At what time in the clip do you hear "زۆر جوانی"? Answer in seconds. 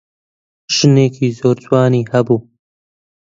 1.39-2.03